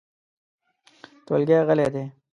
[1.25, 2.05] ټولګی غلی دی.